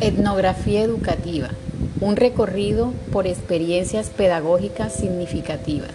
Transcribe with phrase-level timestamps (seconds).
[0.00, 1.48] Etnografía educativa,
[2.02, 5.92] un recorrido por experiencias pedagógicas significativas.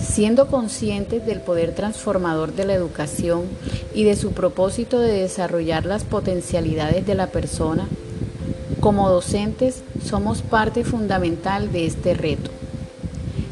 [0.00, 3.44] Siendo conscientes del poder transformador de la educación
[3.94, 7.86] y de su propósito de desarrollar las potencialidades de la persona,
[8.80, 12.50] como docentes somos parte fundamental de este reto.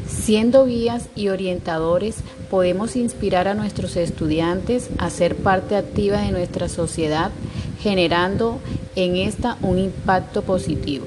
[0.05, 2.17] Siendo guías y orientadores,
[2.49, 7.31] podemos inspirar a nuestros estudiantes a ser parte activa de nuestra sociedad,
[7.79, 8.59] generando
[8.95, 11.05] en esta un impacto positivo.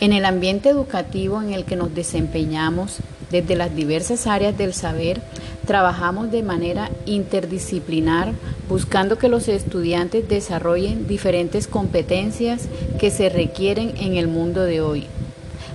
[0.00, 2.98] En el ambiente educativo en el que nos desempeñamos,
[3.30, 5.22] desde las diversas áreas del saber,
[5.66, 8.32] trabajamos de manera interdisciplinar
[8.68, 12.68] buscando que los estudiantes desarrollen diferentes competencias
[13.00, 15.06] que se requieren en el mundo de hoy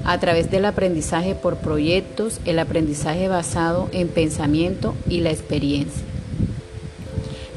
[0.03, 6.10] a través del aprendizaje por proyectos, el aprendizaje basado en pensamiento y la experiencia.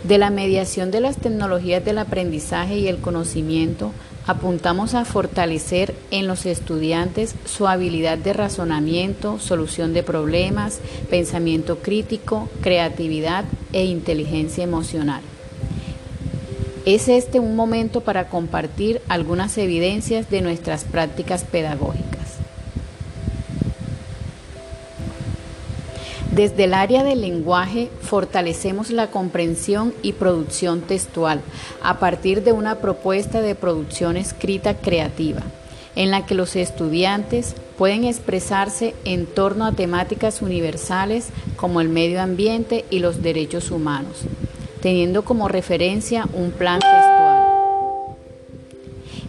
[0.05, 3.91] De la mediación de las tecnologías del aprendizaje y el conocimiento,
[4.27, 12.50] apuntamos a fortalecer en los estudiantes su habilidad de razonamiento, solución de problemas, pensamiento crítico,
[12.60, 15.22] creatividad e inteligencia emocional.
[16.84, 22.14] Es este un momento para compartir algunas evidencias de nuestras prácticas pedagógicas.
[26.35, 31.41] Desde el área del lenguaje fortalecemos la comprensión y producción textual
[31.81, 35.43] a partir de una propuesta de producción escrita creativa,
[35.95, 42.21] en la que los estudiantes pueden expresarse en torno a temáticas universales como el medio
[42.21, 44.23] ambiente y los derechos humanos,
[44.83, 47.14] teniendo como referencia un plan textual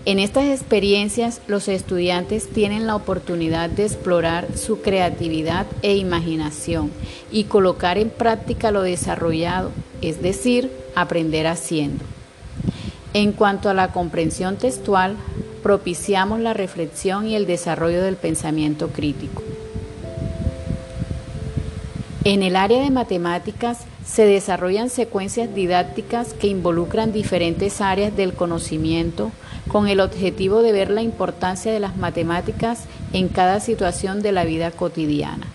[0.05, 6.91] en estas experiencias los estudiantes tienen la oportunidad de explorar su creatividad e imaginación
[7.31, 12.05] y colocar en práctica lo desarrollado, es decir, aprender haciendo.
[13.13, 15.15] En cuanto a la comprensión textual,
[15.63, 19.41] propiciamos la reflexión y el desarrollo del pensamiento crítico.
[22.23, 29.31] En el área de matemáticas se desarrollan secuencias didácticas que involucran diferentes áreas del conocimiento
[29.67, 32.83] con el objetivo de ver la importancia de las matemáticas
[33.13, 35.47] en cada situación de la vida cotidiana.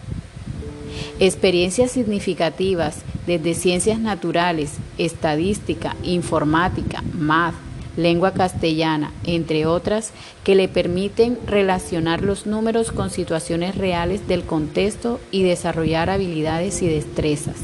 [1.20, 7.54] Experiencias significativas desde ciencias naturales, estadística, informática, math,
[7.96, 10.12] lengua castellana, entre otras,
[10.44, 16.88] que le permiten relacionar los números con situaciones reales del contexto y desarrollar habilidades y
[16.88, 17.56] destrezas.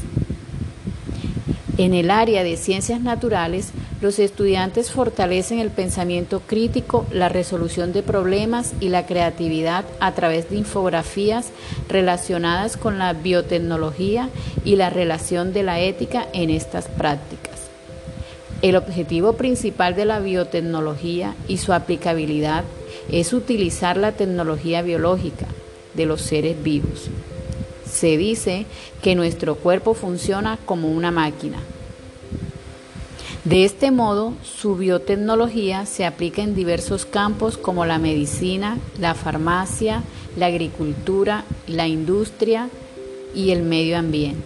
[1.77, 3.69] En el área de ciencias naturales,
[4.01, 10.49] los estudiantes fortalecen el pensamiento crítico, la resolución de problemas y la creatividad a través
[10.49, 11.51] de infografías
[11.87, 14.29] relacionadas con la biotecnología
[14.65, 17.67] y la relación de la ética en estas prácticas.
[18.63, 22.63] El objetivo principal de la biotecnología y su aplicabilidad
[23.11, 25.45] es utilizar la tecnología biológica
[25.93, 27.11] de los seres vivos.
[27.97, 28.67] Se dice
[29.01, 31.57] que nuestro cuerpo funciona como una máquina.
[33.43, 40.03] De este modo, su biotecnología se aplica en diversos campos como la medicina, la farmacia,
[40.35, 42.69] la agricultura, la industria
[43.33, 44.45] y el medio ambiente.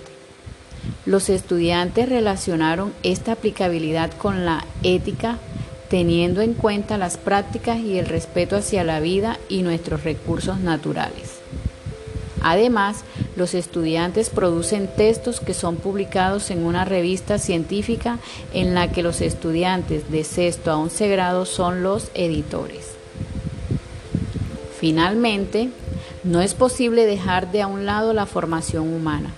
[1.05, 5.39] Los estudiantes relacionaron esta aplicabilidad con la ética
[5.89, 11.41] teniendo en cuenta las prácticas y el respeto hacia la vida y nuestros recursos naturales.
[12.41, 13.03] Además,
[13.35, 18.19] los estudiantes producen textos que son publicados en una revista científica
[18.53, 22.91] en la que los estudiantes de sexto a once grado son los editores.
[24.79, 25.69] Finalmente,
[26.23, 29.33] no es posible dejar de a un lado la formación humana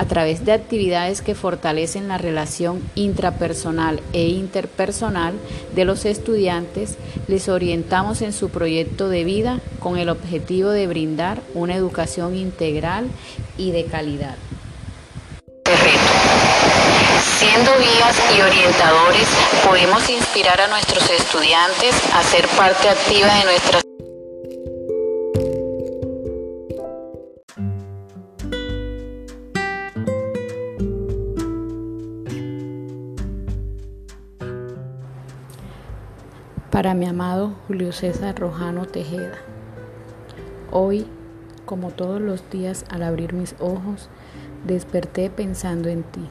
[0.00, 5.34] a través de actividades que fortalecen la relación intrapersonal e interpersonal
[5.74, 6.96] de los estudiantes,
[7.28, 13.10] les orientamos en su proyecto de vida con el objetivo de brindar una educación integral
[13.58, 14.36] y de calidad.
[17.38, 19.28] Siendo guías y orientadores,
[19.66, 23.89] podemos inspirar a nuestros estudiantes a ser parte activa de nuestras
[36.70, 39.38] Para mi amado Julio César Rojano Tejeda,
[40.70, 41.04] hoy,
[41.66, 44.08] como todos los días al abrir mis ojos,
[44.64, 46.30] desperté pensando en ti.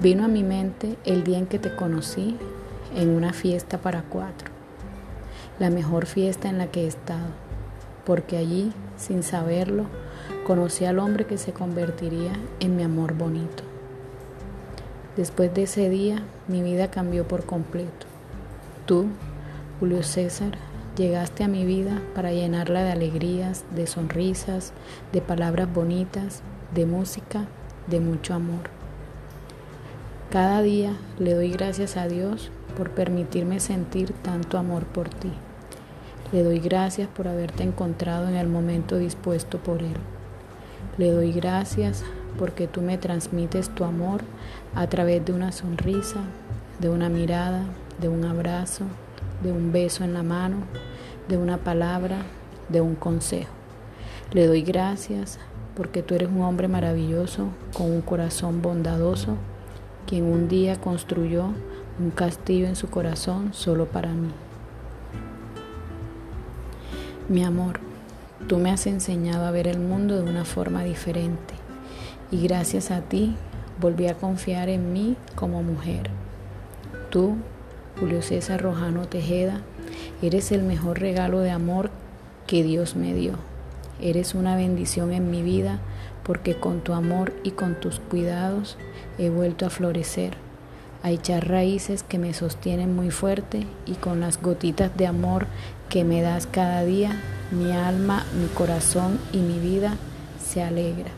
[0.00, 2.38] Vino a mi mente el día en que te conocí
[2.96, 4.48] en una fiesta para cuatro,
[5.58, 7.28] la mejor fiesta en la que he estado,
[8.06, 9.84] porque allí, sin saberlo,
[10.46, 13.62] conocí al hombre que se convertiría en mi amor bonito.
[15.18, 18.11] Después de ese día, mi vida cambió por completo.
[18.86, 19.06] Tú,
[19.78, 20.58] Julio César,
[20.96, 24.72] llegaste a mi vida para llenarla de alegrías, de sonrisas,
[25.12, 26.42] de palabras bonitas,
[26.74, 27.44] de música,
[27.86, 28.70] de mucho amor.
[30.30, 35.30] Cada día le doy gracias a Dios por permitirme sentir tanto amor por ti.
[36.32, 39.94] Le doy gracias por haberte encontrado en el momento dispuesto por Él.
[40.98, 42.02] Le doy gracias
[42.36, 44.22] porque tú me transmites tu amor
[44.74, 46.20] a través de una sonrisa,
[46.80, 47.62] de una mirada,
[48.00, 48.84] de un abrazo,
[49.42, 50.56] de un beso en la mano,
[51.28, 52.18] de una palabra,
[52.68, 53.52] de un consejo.
[54.32, 55.38] Le doy gracias
[55.76, 59.36] porque tú eres un hombre maravilloso con un corazón bondadoso,
[60.06, 61.46] quien un día construyó
[61.98, 64.30] un castillo en su corazón solo para mí.
[67.28, 67.80] Mi amor,
[68.48, 71.54] tú me has enseñado a ver el mundo de una forma diferente
[72.30, 73.36] y gracias a ti
[73.80, 76.10] volví a confiar en mí como mujer.
[77.10, 77.36] Tú,
[77.98, 79.60] Julio César Rojano Tejeda,
[80.22, 81.90] eres el mejor regalo de amor
[82.46, 83.34] que Dios me dio.
[84.00, 85.78] Eres una bendición en mi vida
[86.24, 88.76] porque con tu amor y con tus cuidados
[89.18, 90.34] he vuelto a florecer,
[91.02, 95.46] a echar raíces que me sostienen muy fuerte y con las gotitas de amor
[95.88, 99.96] que me das cada día, mi alma, mi corazón y mi vida
[100.42, 101.10] se alegra.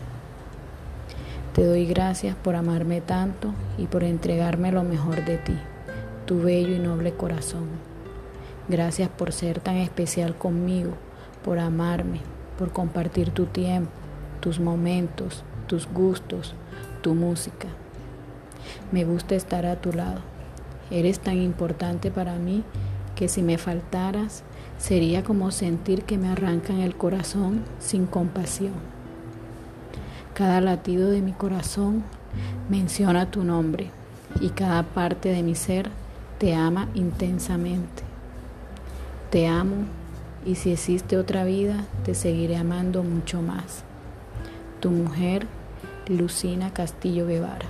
[1.55, 5.57] Te doy gracias por amarme tanto y por entregarme lo mejor de ti,
[6.27, 7.69] tu bello y noble corazón.
[8.69, 10.93] Gracias por ser tan especial conmigo,
[11.45, 12.21] por amarme,
[12.59, 13.91] por compartir tu tiempo,
[14.41, 16.55] tus momentos, tus gustos,
[17.03, 17.69] tu música.
[18.91, 20.21] Me gusta estar a tu lado.
[20.91, 22.65] Eres tan importante para mí
[23.15, 24.43] que si me faltaras
[24.79, 28.75] sería como sentir que me arrancan el corazón sin compasión.
[30.35, 32.03] Cada latido de mi corazón
[32.69, 33.91] menciona tu nombre
[34.41, 35.91] y cada parte de mi ser
[36.39, 38.03] te ama intensamente.
[39.31, 39.87] Te amo
[40.45, 43.83] y si existe otra vida, te seguiré amando mucho más.
[44.81, 45.47] Tu mujer,
[46.09, 47.67] Lucina Castillo Guevara.